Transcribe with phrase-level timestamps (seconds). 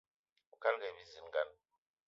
[0.51, 1.49] Oukalga aye bizilgan.